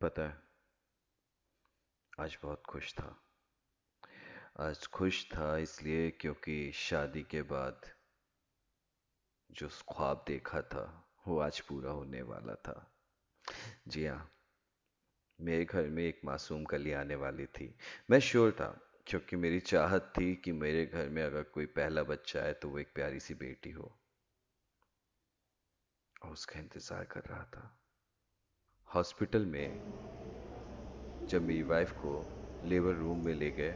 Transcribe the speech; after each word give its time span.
पता 0.00 0.22
है, 0.22 0.36
आज 2.20 2.36
बहुत 2.42 2.62
खुश 2.68 2.92
था। 2.94 3.08
आज 4.60 4.86
खुश 4.86 5.24
था 5.32 5.56
इसलिए 5.58 6.10
क्योंकि 6.10 6.70
शादी 6.74 7.22
के 7.22 7.42
बाद 7.42 7.86
जो 9.50 9.68
ख्वाब 9.88 10.24
देखा 10.28 10.62
था, 10.62 10.84
वो 11.26 11.38
आज 11.38 11.60
पूरा 11.60 11.90
होने 11.90 12.22
वाला 12.22 12.54
था। 12.54 12.74
जी 13.88 14.06
हाँ 14.06 14.30
मेरे 15.38 15.64
घर 15.64 15.88
में 15.88 16.02
एक 16.04 16.20
मासूम 16.24 16.64
कली 16.64 16.92
आने 16.92 17.14
वाली 17.16 17.46
थी। 17.48 17.74
मैं 18.10 18.20
श्योर 18.20 18.52
था, 18.52 18.68
क्योंकि 19.06 19.36
मेरी 19.36 19.60
चाहत 19.60 20.12
थी 20.18 20.34
कि 20.36 20.52
मेरे 20.52 20.86
घर 20.86 21.08
में 21.08 21.22
अगर 21.22 21.42
कोई 21.42 21.66
पहला 21.76 22.02
बच्चा 22.04 22.42
है 22.42 22.52
तो 22.52 22.68
वो 22.68 22.78
एक 22.78 22.94
प्यारी 22.94 23.20
सी 23.20 23.34
बेटी 23.34 23.70
हो। 23.70 23.96
और 26.22 26.32
उसका 26.32 26.58
इंतज़ार 26.60 27.04
कर 27.04 27.24
रहा 27.24 27.44
था। 27.44 27.76
हॉस्पिटल 28.94 29.46
में 29.46 29.78
जब 31.28 31.42
मेरी 31.42 31.62
वाइफ 31.62 31.92
को 31.92 32.24
लेबर 32.64 32.94
रूम 32.94 33.18
में 33.18 33.34
ले 33.34 33.50
गए, 33.50 33.72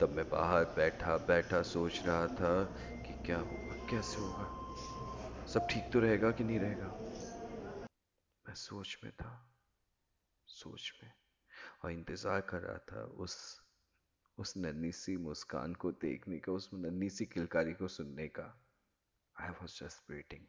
तब 0.00 0.10
मैं 0.10 0.28
बाहर 0.30 0.64
बैठा 0.64 1.16
बैठा 1.16 1.62
सोच 1.62 2.06
रहा 2.06 2.26
था 2.26 2.64
कि 3.06 3.26
क्या 3.26 3.38
होगा, 3.38 3.74
कैसे 3.90 4.20
होगा? 4.20 5.46
सब 5.46 5.68
ठीक 5.70 5.92
तो 5.92 6.00
रहेगा 6.00 6.30
कि 6.30 6.44
नहीं 6.44 6.58
रहेगा? 6.58 6.86
मैं 8.48 8.54
सोच 8.54 8.98
में 9.04 9.12
था, 9.12 9.56
सोच 10.46 10.92
में। 11.02 11.12
और 11.84 11.90
इंतज़ार 11.90 12.40
कर 12.40 12.60
रहा 12.60 12.78
था 12.78 13.04
उस 13.04 13.60
उस 14.38 14.56
नन्ही 14.56 14.92
सी 14.92 15.16
मुस्कान 15.16 15.74
को 15.74 15.92
देखने 15.92 16.38
का, 16.38 16.52
उस 16.52 16.70
नन्ही 16.74 17.10
सी 17.10 17.24
किलकारी 17.24 17.72
को 17.72 17.88
सुनने 17.88 18.28
का। 18.28 18.62
आई 19.40 19.50
वॉज़ 19.50 19.84
जस्ट 19.84 20.10
वेटिंग 20.10 20.46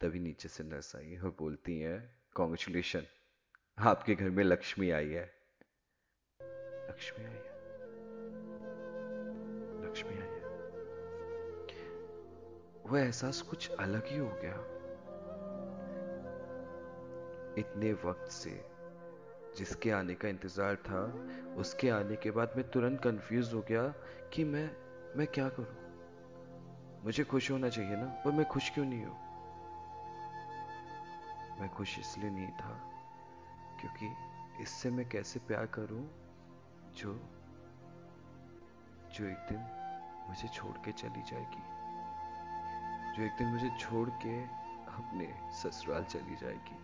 तभी 0.00 0.20
नीचे 0.20 0.48
से 0.48 0.64
नर्स 0.64 0.96
आई 0.96 1.16
और 1.16 1.36
बोलती 1.38 1.80
हैं 1.80 2.16
कॉन्ग्रेचुलेशन 2.34 3.02
आपके 3.78 4.14
घर 4.14 4.30
में 4.30 4.44
लक्ष्मी 4.44 4.90
आई 4.90 5.08
है। 5.08 5.34
लक्ष्मी 6.90 7.24
आई 7.24 7.32
है। 7.32 7.52
लक्ष्मी 9.84 10.10
आई 10.10 10.20
है। 10.20 10.42
वो 12.86 12.96
एहसास 12.96 13.42
कुछ 13.42 13.70
अलग 13.70 14.06
ही 14.06 14.16
हो 14.16 14.28
गया। 14.28 14.68
इतने 17.58 17.92
वक्त 17.92 18.30
से 18.30 18.64
जिसके 19.56 19.90
आने 19.90 20.14
का 20.14 20.28
इंतज़ार 20.28 20.76
था, 20.76 21.28
उसके 21.56 21.88
आने 21.90 22.16
के 22.16 22.30
बाद 22.30 22.52
मैं 22.56 22.70
तुरंत 22.70 23.00
कंफ्यूज 23.00 23.52
हो 23.54 23.60
गया 23.60 23.94
कि 24.32 24.44
मैं 24.44 24.70
मैं 25.16 25.26
क्या 25.26 25.48
करूँ? 25.48 27.02
मुझे 27.04 27.24
खुश 27.24 27.50
होना 27.50 27.68
चाहिए 27.68 27.96
ना, 27.96 28.22
पर 28.24 28.30
मैं 28.30 28.46
खुश 28.46 28.70
क्यों 28.70 28.84
नहीं 28.84 29.04
हूँ? 29.04 29.21
मैं 31.62 31.70
खुश 31.70 31.98
इसलिए 31.98 32.30
नहीं 32.30 32.48
था, 32.48 32.80
क्योंकि 33.80 34.16
इससे 34.62 34.90
मैं 34.90 35.08
कैसे 35.08 35.40
प्यार 35.40 35.66
करूँ 35.66 36.10
जो 36.94 37.14
जो 39.14 39.26
एक 39.26 39.36
दिन 39.36 39.60
मुझे 40.28 40.48
छोड़ 40.48 40.76
के 40.76 40.92
चली 40.92 41.22
जाएगी? 41.22 41.62
जो 43.16 43.22
एक 43.22 43.32
दिन 43.38 43.48
मुझे 43.48 43.70
छोड़ 43.78 44.08
के 44.10 44.42
अपने 44.92 45.52
ससुराल 45.52 46.04
चली 46.04 46.36
जाएगी? 46.36 46.76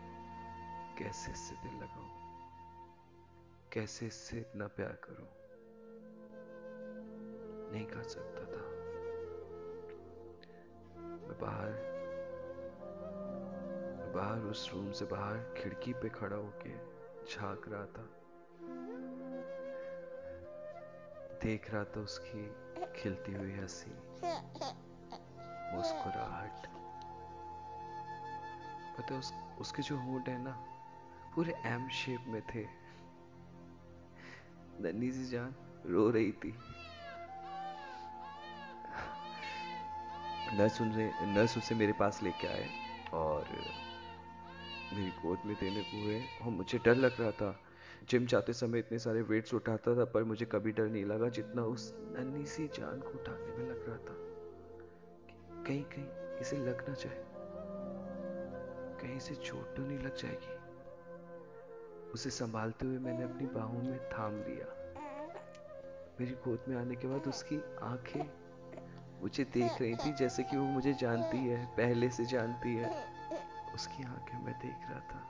कैसे 0.99 1.33
इससे 1.33 1.55
दिल 1.55 1.75
लगाऊँ? 1.75 2.09
कैसे 3.73 4.07
इससे 4.07 4.39
इतना 4.39 4.67
प्यार 4.67 4.93
करूँ? 4.93 5.29
नहीं 7.73 7.87
कर 7.87 8.03
सकता 8.03 8.41
था। 8.41 8.65
मैं 11.29 11.41
बाहर 11.41 11.98
बाहर 14.19 14.39
उस 14.51 14.71
रूम 14.75 14.91
से 14.93 15.05
बाहर 15.05 15.37
खिड़की 15.57 15.93
पे 15.93 16.09
खड़ा 16.09 16.37
होके 16.37 16.71
झाँक 17.33 17.65
रहा 17.69 17.85
था। 17.87 18.05
देख 21.43 21.71
रहा 21.75 21.85
था 21.85 22.01
उसकी 22.01 22.43
खिलती 23.01 23.33
हुई 23.33 23.53
हँसी 23.53 23.91
मुस्कुराहट। 25.77 26.67
पता 28.99 29.19
उस, 29.19 29.33
उसके 29.61 29.83
जो 29.83 29.97
होंठ 29.97 30.29
है 30.29 30.43
ना 30.45 30.57
पूरे 31.35 31.55
एम 31.67 31.89
शेप 31.89 32.25
में 32.29 32.43
थे। 32.43 32.65
नन्ही 34.83 35.13
सी 35.13 35.25
जान 35.25 35.55
रो 35.87 36.11
रही 36.11 36.33
थी। 36.33 36.55
नर्स 40.59 40.81
उनसे 40.81 41.11
नर्स 41.27 41.57
उसे 41.59 41.75
मेरे 41.75 41.93
पास 41.93 42.23
लेके 42.23 42.47
आए 42.47 42.69
और 43.15 43.47
मेरी 44.93 45.11
गोद 45.11 45.39
में 45.47 45.57
देने 45.61 45.83
को 45.83 46.03
हुए 46.03 46.21
और 46.43 46.51
मुझे 46.51 46.79
डर 46.79 46.95
लग 46.95 47.21
रहा 47.21 47.31
था। 47.31 47.61
जिम 48.09 48.27
जाते 48.27 48.53
समय 48.53 48.79
इतने 48.79 48.99
सारे 48.99 49.23
वेट्स 49.23 49.55
उठाता 49.55 49.97
था, 49.97 50.05
पर 50.05 50.25
मुझे 50.25 50.47
कभी 50.47 50.73
डर 50.73 50.87
नहीं 50.87 51.05
लगा 51.05 51.29
जितना 51.29 51.63
उस 51.63 51.95
नन्ही 51.97 52.47
सी 52.47 52.69
जान 52.69 53.01
को 53.01 53.09
उठाने 53.09 53.57
में 53.57 53.71
लग 53.71 53.89
रहा 53.89 53.97
था। 53.97 54.29
कहीं 55.65 55.85
कहीं 55.85 56.39
इसे 56.39 56.57
लग 56.57 56.89
ना 56.89 56.95
जाए। 56.95 57.25
कहीं 59.03 59.19
से 59.19 59.35
चोट 59.35 59.77
तो 59.77 59.83
नहीं 59.83 59.99
लग 59.99 60.17
जाएगी। 60.17 60.59
उसे 62.11 62.31
संभालते 62.31 62.87
हुए 62.87 62.99
मैंने 62.99 63.25
अपनी 63.25 63.47
बाहों 63.47 63.83
में 63.83 63.99
थाम 64.09 64.33
लिया। 64.33 64.75
मेरी 66.21 66.33
गोद 66.33 66.65
में 66.69 66.77
आने 66.77 66.95
के 66.95 67.09
बाद 67.09 67.29
उसकी 67.29 67.57
आँखें 67.83 68.31
मुझे 69.23 69.45
देख 69.45 69.73
रही 69.81 69.97
थी, 69.97 70.13
जैसे 70.13 70.43
कि 70.43 70.57
वो 70.57 70.65
मुझे 70.65 70.95
जानती 70.95 71.39
है, 71.39 71.67
पहले 71.67 72.11
से 72.11 72.25
जानती 72.25 72.77
है। 72.77 73.19
उसकी 73.79 74.03
आँखें 74.03 74.39
मैं 74.39 74.59
देख 74.59 74.77
रहा 74.91 75.01
था। 75.01 75.21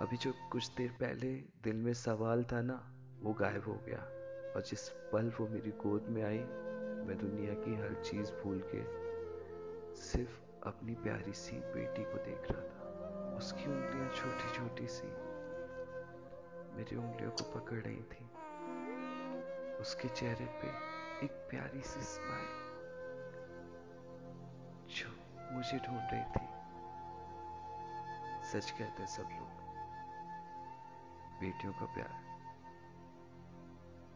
अभी 0.00 0.16
जो 0.16 0.32
कुछ 0.52 0.74
देर 0.76 0.90
पहले 0.90 1.34
दिल 1.34 1.76
में 1.76 1.94
सवाल 1.94 2.44
था 2.44 2.62
ना, 2.62 2.92
वो 3.22 3.32
गायब 3.32 3.64
हो 3.66 3.74
गया। 3.74 3.98
और 4.54 4.62
जिस 4.62 4.88
पल 4.88 5.32
वो 5.40 5.48
मेरी 5.48 5.70
गोद 5.70 6.02
में 6.02 6.22
आई, 6.22 6.38
मैं 7.06 7.18
दुनिया 7.18 7.54
की 7.54 7.74
हर 7.74 8.02
चीज़ 8.02 8.32
भूल 8.32 8.70
के 8.74 8.82
सिर्फ़ 9.96 10.66
अपनी 10.68 10.94
प्यारी 10.94 11.32
सी 11.32 11.56
बेटी 11.56 12.04
को 12.04 12.14
देख 12.14 12.50
रहा 12.50 12.62
था। 12.62 13.36
उसकी 13.36 13.66
उंगलियाँ 13.66 14.10
छोटी 14.10 14.56
छोटी 14.56 14.86
सी 14.86 15.08
मेरी 16.76 16.96
उंगलियों 16.96 17.30
को 17.30 17.60
पकड़ 17.60 17.78
रही 17.78 18.02
थी। 18.02 18.24
उसके 19.80 20.08
चेहरे 20.08 20.44
पे 20.44 20.68
एक 21.24 21.32
प्यारी 21.50 21.80
सी 21.80 22.00
स्माइल 22.00 22.66
जो 24.88 25.26
मुझे 25.54 25.78
ढूंढ 25.78 26.08
रही 26.12 26.24
थी। 26.24 26.45
सच 28.52 28.70
कहते 28.70 29.06
सब 29.06 29.22
लोग। 29.22 29.56
बेटियों 31.40 31.72
का 31.72 31.86
प्यार, 31.86 32.14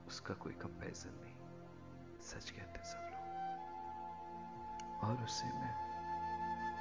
उसका 0.06 0.34
कोई 0.34 0.52
कंपैरिजन 0.52 1.10
नहीं। 1.10 1.36
सच 2.20 2.50
कहते 2.50 2.84
सब 2.84 3.00
लोग। 3.12 3.20
और 5.04 5.24
उसे 5.24 5.46
मैं 5.46 5.74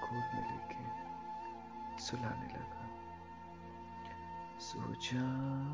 गोद 0.02 0.28
में 0.36 0.44
लेके 0.52 0.84
सुलाने 2.02 2.48
लगा। 2.48 2.86
सोचा 4.60 5.24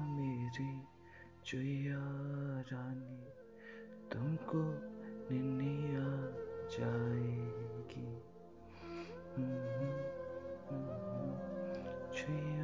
मेरी 0.05 0.71
चुया 1.45 2.03
रानी, 2.71 3.17
तुमको 4.09 4.61
निन्नी 5.33 5.64
tree 12.15 12.54